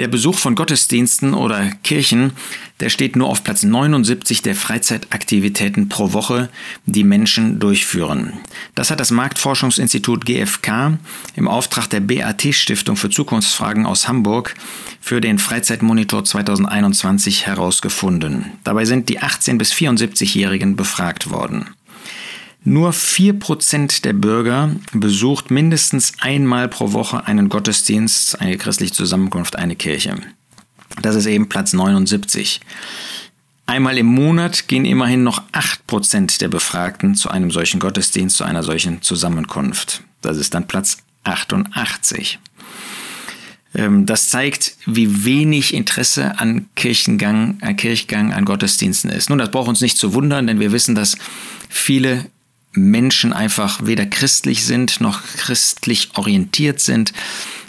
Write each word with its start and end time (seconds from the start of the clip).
Der 0.00 0.08
Besuch 0.08 0.38
von 0.38 0.54
Gottesdiensten 0.54 1.34
oder 1.34 1.72
Kirchen, 1.84 2.32
der 2.80 2.88
steht 2.88 3.16
nur 3.16 3.28
auf 3.28 3.44
Platz 3.44 3.64
79 3.64 4.40
der 4.40 4.54
Freizeitaktivitäten 4.54 5.90
pro 5.90 6.14
Woche, 6.14 6.48
die 6.86 7.04
Menschen 7.04 7.58
durchführen. 7.58 8.32
Das 8.74 8.90
hat 8.90 8.98
das 8.98 9.10
Marktforschungsinstitut 9.10 10.24
GfK 10.24 10.98
im 11.36 11.48
Auftrag 11.48 11.86
der 11.90 12.00
BAT 12.00 12.46
Stiftung 12.54 12.96
für 12.96 13.10
Zukunftsfragen 13.10 13.84
aus 13.84 14.08
Hamburg 14.08 14.54
für 15.02 15.20
den 15.20 15.38
Freizeitmonitor 15.38 16.24
2021 16.24 17.44
herausgefunden. 17.46 18.46
Dabei 18.64 18.86
sind 18.86 19.10
die 19.10 19.20
18 19.20 19.58
bis 19.58 19.74
74-Jährigen 19.74 20.76
befragt 20.76 21.30
worden. 21.30 21.66
Nur 22.62 22.92
4% 22.92 24.02
der 24.02 24.12
Bürger 24.12 24.70
besucht 24.92 25.50
mindestens 25.50 26.12
einmal 26.20 26.68
pro 26.68 26.92
Woche 26.92 27.26
einen 27.26 27.48
Gottesdienst, 27.48 28.40
eine 28.40 28.58
christliche 28.58 28.92
Zusammenkunft, 28.92 29.56
eine 29.56 29.76
Kirche. 29.76 30.16
Das 31.00 31.16
ist 31.16 31.26
eben 31.26 31.48
Platz 31.48 31.72
79. 31.72 32.60
Einmal 33.64 33.96
im 33.98 34.06
Monat 34.06 34.68
gehen 34.68 34.84
immerhin 34.84 35.22
noch 35.22 35.42
8% 35.52 36.38
der 36.40 36.48
Befragten 36.48 37.14
zu 37.14 37.30
einem 37.30 37.50
solchen 37.50 37.80
Gottesdienst, 37.80 38.36
zu 38.36 38.44
einer 38.44 38.62
solchen 38.62 39.00
Zusammenkunft. 39.00 40.02
Das 40.20 40.36
ist 40.36 40.52
dann 40.52 40.66
Platz 40.66 40.98
88. 41.24 42.40
Ähm, 43.74 44.06
das 44.06 44.28
zeigt, 44.28 44.76
wie 44.84 45.24
wenig 45.24 45.72
Interesse 45.72 46.38
an 46.38 46.68
Kirchengang, 46.74 47.58
an 47.62 47.76
Kirchgang, 47.76 48.32
an 48.32 48.44
Gottesdiensten 48.44 49.10
ist. 49.10 49.30
Nun, 49.30 49.38
das 49.38 49.50
braucht 49.50 49.68
uns 49.68 49.80
nicht 49.80 49.96
zu 49.96 50.12
wundern, 50.14 50.46
denn 50.46 50.60
wir 50.60 50.72
wissen, 50.72 50.94
dass 50.94 51.16
viele 51.68 52.26
Menschen 52.72 53.32
einfach 53.32 53.84
weder 53.84 54.06
christlich 54.06 54.64
sind, 54.64 55.00
noch 55.00 55.22
christlich 55.36 56.10
orientiert 56.14 56.80
sind, 56.80 57.12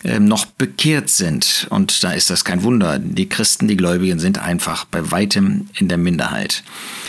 äh, 0.04 0.20
noch 0.20 0.46
bekehrt 0.46 1.10
sind. 1.10 1.68
Und 1.70 2.04
da 2.04 2.12
ist 2.12 2.30
das 2.30 2.46
kein 2.46 2.64
Wunder. 2.64 3.00
Die 3.00 3.28
Christen, 3.28 3.68
die 3.68 3.78
Gläubigen 3.78 4.20
sind 4.20 4.38
einfach 4.40 4.86
bei 4.86 5.12
weitem 5.12 5.70
in 5.78 5.88
der 5.88 5.98
Minderheit. 5.98 6.64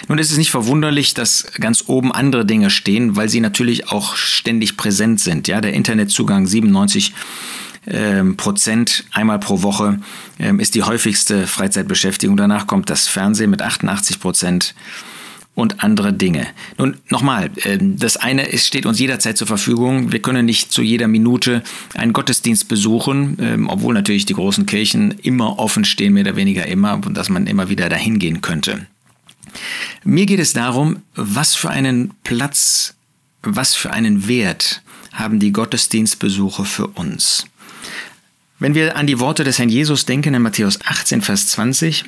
Nun 0.09 0.19
ist 0.19 0.31
es 0.31 0.39
nicht 0.39 0.51
verwunderlich, 0.51 1.15
dass 1.15 1.47
ganz 1.61 1.85
oben 1.87 2.13
andere 2.13 2.47
Dinge 2.47 2.71
stehen, 2.71 3.17
weil 3.17 3.29
sie 3.29 3.41
natürlich 3.41 3.89
auch 3.89 4.17
ständig 4.17 4.77
präsent 4.77 5.21
sind. 5.21 5.49
Ja, 5.49 5.61
der 5.61 5.75
Internetzugang 5.75 6.47
97 6.47 7.13
ähm, 7.87 8.37
Prozent 8.37 9.05
einmal 9.11 9.39
pro 9.39 9.63
Woche 9.63 9.99
ähm, 10.39 10.61
ist 10.61 10.75
die 10.75 10.83
häufigste 10.83 11.47
Freizeitbeschäftigung. 11.47 12.37
Danach 12.37 12.67
kommt 12.67 12.91
das 12.91 13.09
Fernsehen 13.09 13.51
mit 13.51 13.61
88 13.61 14.21
Prozent 14.21 14.75
und 15.55 15.85
andere 15.85 16.13
Dinge. 16.13 16.47
Nun 16.79 16.97
nochmal, 17.11 17.51
äh, 17.65 17.79
das 17.81 18.17
eine 18.17 18.57
steht 18.57 18.87
uns 18.87 18.99
jederzeit 18.99 19.37
zur 19.37 19.47
Verfügung. 19.47 20.13
Wir 20.13 20.23
können 20.23 20.47
nicht 20.47 20.73
zu 20.73 20.83
jeder 20.83 21.09
Minute 21.09 21.63
einen 21.95 22.13
Gottesdienst 22.13 22.69
besuchen, 22.69 23.37
ähm, 23.41 23.69
obwohl 23.69 23.95
natürlich 23.95 24.25
die 24.25 24.35
großen 24.35 24.67
Kirchen 24.67 25.13
immer 25.23 25.59
offen 25.59 25.85
stehen, 25.85 26.15
mehr 26.15 26.25
oder 26.25 26.37
weniger 26.37 26.67
immer, 26.67 26.95
und 26.95 27.15
dass 27.17 27.29
man 27.29 27.47
immer 27.47 27.69
wieder 27.69 27.89
dahin 27.89 28.19
gehen 28.19 28.41
könnte. 28.41 28.87
Mir 30.05 30.25
geht 30.25 30.41
es 30.41 30.55
darum, 30.55 31.03
was 31.15 31.55
für 31.55 31.69
einen 31.69 32.13
Platz, 32.25 32.95
was 33.43 33.75
für 33.75 33.93
einen 33.93 34.29
Wert 34.29 34.83
haben 35.13 35.39
die 35.39 35.53
Gottesdienstbesuche 35.53 36.65
für 36.65 36.87
uns. 36.87 37.47
Wenn 38.59 38.75
wir 38.75 38.97
an 38.97 39.07
die 39.07 39.19
Worte 39.21 39.45
des 39.45 39.59
Herrn 39.59 39.69
Jesus 39.69 40.07
denken 40.07 40.35
in 40.35 40.43
Matthäus 40.43 40.79
18, 40.85 41.21
Vers 41.21 41.49
20, 41.49 42.05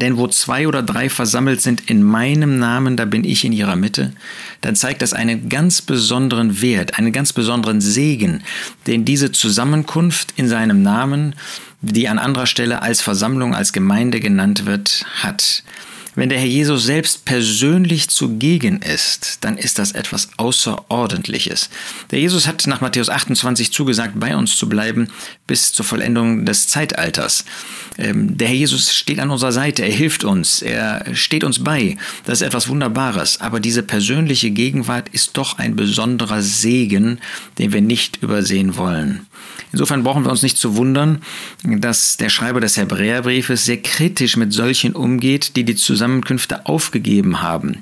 denn 0.00 0.16
wo 0.16 0.26
zwei 0.26 0.66
oder 0.66 0.82
drei 0.82 1.08
versammelt 1.08 1.60
sind 1.60 1.88
in 1.88 2.02
meinem 2.02 2.58
Namen, 2.58 2.96
da 2.96 3.04
bin 3.04 3.24
ich 3.24 3.44
in 3.44 3.52
ihrer 3.52 3.76
Mitte, 3.76 4.12
dann 4.60 4.76
zeigt 4.76 5.02
das 5.02 5.12
einen 5.12 5.48
ganz 5.48 5.82
besonderen 5.82 6.60
Wert, 6.60 6.98
einen 6.98 7.12
ganz 7.12 7.32
besonderen 7.32 7.80
Segen, 7.80 8.42
den 8.86 9.04
diese 9.04 9.32
Zusammenkunft 9.32 10.34
in 10.36 10.48
seinem 10.48 10.82
Namen, 10.82 11.34
die 11.80 12.08
an 12.08 12.18
anderer 12.18 12.46
Stelle 12.46 12.82
als 12.82 13.00
Versammlung, 13.00 13.54
als 13.54 13.72
Gemeinde 13.72 14.20
genannt 14.20 14.66
wird, 14.66 15.04
hat. 15.22 15.62
Wenn 16.16 16.28
der 16.28 16.38
Herr 16.38 16.46
Jesus 16.46 16.84
selbst 16.84 17.24
persönlich 17.24 18.08
zugegen 18.08 18.80
ist, 18.82 19.38
dann 19.40 19.58
ist 19.58 19.80
das 19.80 19.92
etwas 19.92 20.28
Außerordentliches. 20.36 21.70
Der 22.12 22.20
Jesus 22.20 22.46
hat 22.46 22.66
nach 22.68 22.80
Matthäus 22.80 23.08
28 23.08 23.72
zugesagt, 23.72 24.12
bei 24.20 24.36
uns 24.36 24.56
zu 24.56 24.68
bleiben 24.68 25.08
bis 25.48 25.72
zur 25.72 25.84
Vollendung 25.84 26.44
des 26.46 26.68
Zeitalters. 26.68 27.44
Ähm, 27.98 28.36
der 28.36 28.48
Herr 28.48 28.54
Jesus 28.54 28.94
steht 28.94 29.18
an 29.18 29.30
unserer 29.30 29.52
Seite, 29.52 29.82
er 29.82 29.92
hilft 29.92 30.22
uns, 30.22 30.62
er 30.62 31.04
steht 31.14 31.42
uns 31.42 31.62
bei. 31.64 31.96
Das 32.24 32.40
ist 32.40 32.46
etwas 32.46 32.68
Wunderbares. 32.68 33.40
Aber 33.40 33.58
diese 33.58 33.82
persönliche 33.82 34.52
Gegenwart 34.52 35.08
ist 35.08 35.36
doch 35.36 35.58
ein 35.58 35.74
besonderer 35.74 36.42
Segen, 36.42 37.18
den 37.58 37.72
wir 37.72 37.80
nicht 37.80 38.22
übersehen 38.22 38.76
wollen. 38.76 39.26
Insofern 39.72 40.02
brauchen 40.04 40.24
wir 40.24 40.30
uns 40.30 40.42
nicht 40.42 40.56
zu 40.56 40.76
wundern, 40.76 41.22
dass 41.64 42.16
der 42.16 42.28
Schreiber 42.28 42.60
des 42.60 42.76
Hebräerbriefes 42.76 43.64
sehr 43.64 43.82
kritisch 43.82 44.36
mit 44.36 44.52
solchen 44.52 44.94
umgeht, 44.94 45.56
die 45.56 45.64
die 45.64 45.74
Zusammenkünfte 45.74 46.66
aufgegeben 46.66 47.42
haben. 47.42 47.78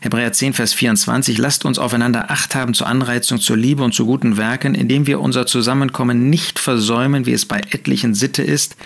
Hebräer 0.00 0.32
10, 0.32 0.54
Vers 0.54 0.72
24, 0.74 1.38
lasst 1.38 1.64
uns 1.64 1.78
aufeinander 1.78 2.30
Acht 2.30 2.54
haben 2.54 2.74
zur 2.74 2.86
Anreizung, 2.86 3.40
zur 3.40 3.56
Liebe 3.56 3.82
und 3.82 3.94
zu 3.94 4.06
guten 4.06 4.36
Werken, 4.36 4.74
indem 4.74 5.06
wir 5.06 5.20
unser 5.20 5.46
Zusammenkommen 5.46 6.28
nicht 6.30 6.58
versäumen, 6.58 7.26
wie 7.26 7.32
es 7.32 7.46
bei 7.46 7.60
etlichen 7.70 8.14
Sitte 8.14 8.42
ist, 8.42 8.76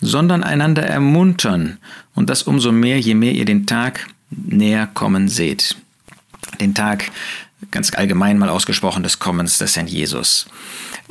sondern 0.00 0.42
einander 0.42 0.82
ermuntern 0.82 1.78
und 2.14 2.28
das 2.30 2.42
umso 2.42 2.72
mehr, 2.72 3.00
je 3.00 3.14
mehr 3.14 3.32
ihr 3.32 3.44
den 3.44 3.66
Tag 3.66 4.06
näher 4.30 4.86
kommen 4.86 5.28
seht. 5.28 5.76
Den 6.60 6.74
Tag 6.74 7.10
ganz 7.70 7.92
allgemein 7.94 8.38
mal 8.38 8.48
ausgesprochen 8.48 9.02
des 9.02 9.18
Kommens 9.18 9.58
des 9.58 9.76
Herrn 9.76 9.86
Jesus. 9.86 10.46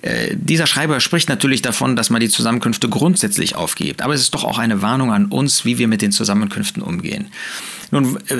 Äh, 0.01 0.35
dieser 0.35 0.67
Schreiber 0.67 0.99
spricht 0.99 1.29
natürlich 1.29 1.61
davon, 1.61 1.95
dass 1.95 2.09
man 2.09 2.21
die 2.21 2.29
Zusammenkünfte 2.29 2.89
grundsätzlich 2.89 3.55
aufgibt, 3.55 4.01
aber 4.01 4.13
es 4.13 4.21
ist 4.21 4.33
doch 4.33 4.43
auch 4.43 4.57
eine 4.57 4.81
Warnung 4.81 5.11
an 5.11 5.25
uns, 5.25 5.65
wie 5.65 5.77
wir 5.77 5.87
mit 5.87 6.01
den 6.01 6.11
Zusammenkünften 6.11 6.81
umgehen. 6.81 7.27
Nun 7.91 8.17
äh, 8.27 8.35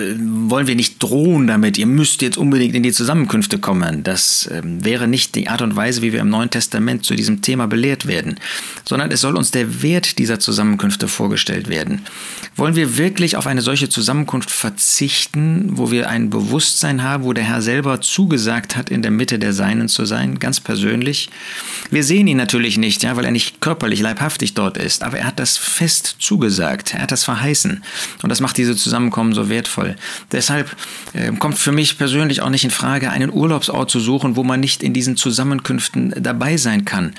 wollen 0.49 0.67
wir 0.67 0.75
nicht 0.75 1.01
drohen 1.01 1.47
damit, 1.47 1.77
ihr 1.77 1.85
müsst 1.85 2.21
jetzt 2.21 2.37
unbedingt 2.37 2.75
in 2.75 2.83
die 2.83 2.91
Zusammenkünfte 2.91 3.59
kommen. 3.59 4.03
Das 4.03 4.47
äh, 4.47 4.61
wäre 4.63 5.07
nicht 5.07 5.35
die 5.35 5.47
Art 5.47 5.61
und 5.61 5.75
Weise, 5.75 6.01
wie 6.01 6.13
wir 6.13 6.21
im 6.21 6.29
Neuen 6.29 6.49
Testament 6.49 7.05
zu 7.05 7.15
diesem 7.15 7.41
Thema 7.41 7.67
belehrt 7.67 8.07
werden, 8.07 8.39
sondern 8.87 9.11
es 9.11 9.21
soll 9.21 9.35
uns 9.35 9.51
der 9.51 9.81
Wert 9.81 10.17
dieser 10.17 10.39
Zusammenkünfte 10.39 11.07
vorgestellt 11.07 11.69
werden. 11.69 12.01
Wollen 12.55 12.75
wir 12.75 12.97
wirklich 12.97 13.37
auf 13.37 13.47
eine 13.47 13.61
solche 13.61 13.89
Zusammenkunft 13.89 14.51
verzichten, 14.51 15.69
wo 15.73 15.91
wir 15.91 16.09
ein 16.09 16.29
Bewusstsein 16.29 17.03
haben, 17.03 17.23
wo 17.23 17.33
der 17.33 17.43
Herr 17.43 17.61
selber 17.61 18.01
zugesagt 18.01 18.75
hat, 18.75 18.89
in 18.89 19.01
der 19.01 19.11
Mitte 19.11 19.39
der 19.39 19.53
Seinen 19.53 19.89
zu 19.89 20.05
sein, 20.05 20.39
ganz 20.39 20.59
persönlich? 20.59 21.29
Wir 21.91 22.03
sehen 22.03 22.27
ihn 22.27 22.37
natürlich 22.37 22.77
nicht, 22.77 23.03
ja, 23.03 23.15
weil 23.15 23.25
er 23.25 23.31
nicht 23.31 23.54
körperlich, 23.65 23.99
leibhaftig 23.99 24.53
dort 24.53 24.77
ist, 24.77 25.01
aber 25.01 25.17
er 25.17 25.25
hat 25.25 25.39
das 25.39 25.57
fest 25.57 26.17
zugesagt, 26.19 26.93
er 26.93 27.01
hat 27.01 27.11
das 27.11 27.23
verheißen. 27.23 27.83
Und 28.21 28.29
das 28.29 28.39
macht 28.39 28.57
diese 28.57 28.75
Zusammenkommen 28.75 29.33
so 29.33 29.49
wertvoll. 29.49 29.95
Deshalb 30.31 30.75
äh, 31.13 31.31
kommt 31.31 31.57
für 31.57 31.71
mich 31.71 31.97
persönlich 31.97 32.41
auch 32.41 32.51
nicht 32.51 32.63
in 32.63 32.69
Frage, 32.69 33.09
einen 33.09 33.33
Urlaubsort 33.33 33.89
zu 33.89 33.99
suchen, 33.99 34.35
wo 34.35 34.43
man 34.43 34.59
nicht 34.59 34.83
in 34.83 34.93
diesen 34.93 35.17
Zusammenkünften 35.17 36.13
dabei 36.21 36.57
sein 36.57 36.85
kann. 36.85 37.15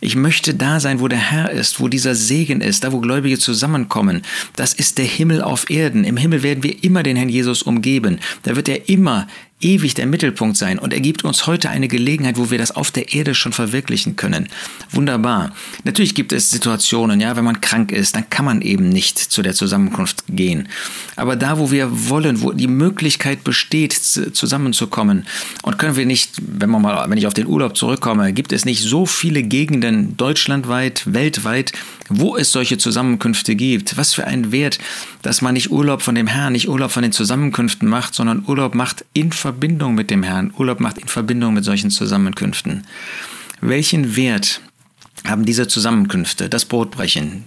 Ich 0.00 0.16
möchte 0.16 0.54
da 0.54 0.80
sein, 0.80 1.00
wo 1.00 1.08
der 1.08 1.18
Herr 1.18 1.50
ist, 1.50 1.80
wo 1.80 1.88
dieser 1.88 2.14
Segen 2.14 2.62
ist, 2.62 2.82
da 2.82 2.92
wo 2.92 3.00
Gläubige 3.00 3.38
zusammenkommen. 3.38 4.22
Das 4.56 4.72
ist 4.72 4.96
der 4.96 5.04
Himmel 5.04 5.42
auf 5.42 5.68
Erden. 5.68 6.04
Im 6.04 6.16
Himmel 6.16 6.42
werden 6.42 6.62
wir 6.62 6.82
immer 6.82 7.02
den 7.02 7.16
Herrn 7.16 7.28
Jesus 7.28 7.62
umgeben. 7.62 8.20
Da 8.44 8.56
wird 8.56 8.70
er 8.70 8.88
immer 8.88 9.28
ewig 9.60 9.94
der 9.94 10.06
Mittelpunkt 10.06 10.56
sein 10.56 10.78
und 10.78 10.92
er 10.92 11.00
gibt 11.00 11.24
uns 11.24 11.46
heute 11.46 11.68
eine 11.70 11.88
Gelegenheit, 11.88 12.38
wo 12.38 12.50
wir 12.50 12.58
das 12.58 12.74
auf 12.74 12.90
der 12.90 13.12
Erde 13.14 13.34
schon 13.34 13.52
verwirklichen 13.52 14.16
können. 14.16 14.48
Wunderbar. 14.90 15.52
Natürlich 15.84 16.14
gibt 16.14 16.32
es 16.32 16.50
Situationen, 16.50 17.20
ja, 17.20 17.36
wenn 17.36 17.44
man 17.44 17.60
krank 17.60 17.92
ist, 17.92 18.16
dann 18.16 18.28
kann 18.30 18.44
man 18.44 18.62
eben 18.62 18.88
nicht 18.88 19.18
zu 19.18 19.42
der 19.42 19.54
Zusammenkunft 19.54 20.24
gehen. 20.28 20.68
Aber 21.16 21.36
da, 21.36 21.58
wo 21.58 21.70
wir 21.70 22.08
wollen, 22.08 22.40
wo 22.40 22.52
die 22.52 22.66
Möglichkeit 22.66 23.44
besteht, 23.44 23.92
zusammenzukommen 23.92 25.26
und 25.62 25.78
können 25.78 25.96
wir 25.96 26.06
nicht, 26.06 26.32
wenn 26.40 26.70
man 26.70 26.82
mal, 26.82 27.10
wenn 27.10 27.18
ich 27.18 27.26
auf 27.26 27.34
den 27.34 27.46
Urlaub 27.46 27.76
zurückkomme, 27.76 28.32
gibt 28.32 28.52
es 28.52 28.64
nicht 28.64 28.82
so 28.82 29.04
viele 29.04 29.42
Gegenden 29.42 30.16
deutschlandweit, 30.16 31.12
weltweit, 31.12 31.72
wo 32.08 32.36
es 32.36 32.50
solche 32.50 32.78
Zusammenkünfte 32.78 33.54
gibt. 33.54 33.96
Was 33.96 34.14
für 34.14 34.26
ein 34.26 34.52
Wert, 34.52 34.78
dass 35.22 35.42
man 35.42 35.54
nicht 35.54 35.70
Urlaub 35.70 36.02
von 36.02 36.14
dem 36.14 36.26
Herrn, 36.26 36.54
nicht 36.54 36.68
Urlaub 36.68 36.90
von 36.90 37.02
den 37.02 37.12
Zusammenkünften 37.12 37.88
macht, 37.88 38.14
sondern 38.14 38.44
Urlaub 38.46 38.74
macht 38.74 39.04
in 39.12 39.30
Verbindung 39.32 39.49
mit 39.52 40.10
dem 40.10 40.22
Herrn. 40.22 40.52
Urlaub 40.56 40.80
macht 40.80 40.98
in 40.98 41.08
Verbindung 41.08 41.54
mit 41.54 41.64
solchen 41.64 41.90
Zusammenkünften. 41.90 42.86
Welchen 43.60 44.16
Wert 44.16 44.60
haben 45.24 45.44
diese 45.44 45.68
Zusammenkünfte, 45.68 46.48
das 46.48 46.64
Brotbrechen, 46.64 47.44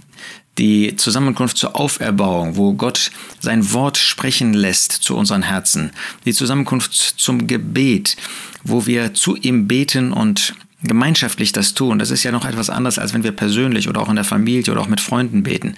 die 0.57 0.95
Zusammenkunft 0.95 1.57
zur 1.57 1.75
Auferbauung, 1.75 2.55
wo 2.55 2.73
Gott 2.73 3.11
sein 3.39 3.73
Wort 3.73 3.97
sprechen 3.97 4.53
lässt 4.53 4.91
zu 4.91 5.15
unseren 5.15 5.41
Herzen, 5.41 5.91
die 6.25 6.33
Zusammenkunft 6.33 6.93
zum 6.93 7.47
Gebet, 7.47 8.15
wo 8.63 8.85
wir 8.85 9.13
zu 9.13 9.35
ihm 9.35 9.67
beten 9.67 10.13
und 10.13 10.53
gemeinschaftlich 10.83 11.51
das 11.51 11.73
tun. 11.73 11.99
Das 11.99 12.11
ist 12.11 12.23
ja 12.23 12.31
noch 12.31 12.45
etwas 12.45 12.69
anderes, 12.69 12.99
als 12.99 13.13
wenn 13.13 13.23
wir 13.23 13.31
persönlich 13.31 13.87
oder 13.89 14.01
auch 14.01 14.09
in 14.09 14.15
der 14.15 14.23
Familie 14.23 14.71
oder 14.71 14.81
auch 14.81 14.87
mit 14.87 15.01
Freunden 15.01 15.43
beten. 15.43 15.75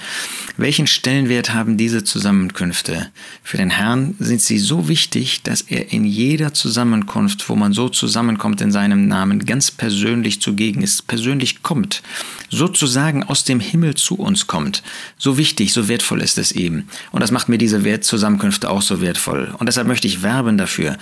Welchen 0.57 0.88
Stellenwert 0.88 1.54
haben 1.54 1.78
diese 1.78 2.04
Zusammenkünfte? 2.04 3.07
Für 3.44 3.57
den 3.57 3.69
Herrn 3.69 4.16
sind 4.19 4.42
sie 4.42 4.57
so 4.57 4.88
wichtig, 4.88 5.44
dass 5.44 5.62
er 5.62 5.92
in 5.92 6.06
jeder 6.06 6.54
Zusammenkunft, 6.54 7.48
wo 7.50 7.56
man 7.56 7.74
so 7.74 7.90
zusammenkommt 7.90 8.62
in 8.62 8.72
seinem 8.72 9.07
Namen, 9.07 9.46
ganz 9.46 9.72
persönlich 9.72 10.42
zugegen 10.42 10.81
ist, 10.81 11.08
persönlich 11.08 11.62
kommt, 11.62 12.01
sozusagen 12.50 13.24
aus 13.24 13.44
dem 13.44 13.60
Himmel 13.60 13.96
zu 13.96 14.16
uns 14.16 14.48
kommt. 14.48 14.84
So 15.18 15.38
wichtig, 15.38 15.74
so 15.74 15.88
wertvoll 15.88 16.22
ist 16.22 16.38
es 16.38 16.51
ihm. 16.51 16.86
Und 17.12 17.22
das 17.22 17.31
macht 17.31 17.50
mir 17.50 17.58
diese 17.58 17.84
Wertzusammenkünfte 17.84 18.69
auch 18.69 18.81
so 18.81 19.01
wertvoll. 19.01 19.54
Und 19.58 19.68
deshalb 19.68 19.88
möchte 19.88 20.08
ich 20.08 20.24
werben 20.24 20.58
dafür, 20.58 20.98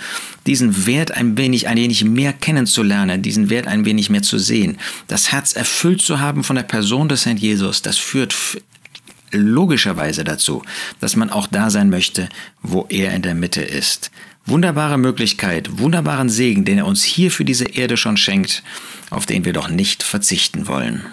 diesen 0.46 0.86
Wert 0.86 1.12
ein 1.12 1.36
wenig, 1.36 1.68
ein 1.68 1.76
wenig 1.76 2.04
mehr 2.04 2.32
kennenzulernen, 2.32 3.22
diesen 3.22 3.50
Wert 3.50 3.66
ein 3.66 3.84
wenig 3.94 4.10
mehr 4.10 4.22
zu 4.22 4.38
sehen. 4.38 4.78
Das 5.06 5.30
Herz 5.30 5.52
erfüllt 5.52 6.02
zu 6.02 6.18
haben 6.18 6.42
von 6.42 6.56
der 6.56 6.64
Person 6.64 7.08
des 7.08 7.26
Herrn 7.26 7.36
Jesus, 7.36 7.80
das 7.80 7.96
führt 7.96 8.34
logischerweise 9.30 10.24
dazu, 10.24 10.62
dass 11.00 11.14
man 11.14 11.30
auch 11.30 11.46
da 11.46 11.70
sein 11.70 11.90
möchte, 11.90 12.28
wo 12.62 12.86
er 12.88 13.14
in 13.14 13.22
der 13.22 13.34
Mitte 13.36 13.62
ist. 13.62 14.10
Wunderbare 14.46 14.98
Möglichkeit, 14.98 15.78
wunderbaren 15.78 16.28
Segen, 16.28 16.64
den 16.64 16.78
er 16.78 16.86
uns 16.86 17.04
hier 17.04 17.30
für 17.30 17.44
diese 17.44 17.64
Erde 17.66 17.96
schon 17.96 18.16
schenkt, 18.16 18.62
auf 19.10 19.26
den 19.26 19.44
wir 19.44 19.52
doch 19.52 19.68
nicht 19.68 20.02
verzichten 20.02 20.66
wollen. 20.66 21.04